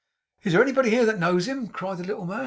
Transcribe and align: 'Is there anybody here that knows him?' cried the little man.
'Is 0.41 0.53
there 0.53 0.63
anybody 0.63 0.89
here 0.89 1.05
that 1.05 1.19
knows 1.19 1.47
him?' 1.47 1.67
cried 1.67 1.99
the 1.99 2.03
little 2.03 2.25
man. 2.25 2.39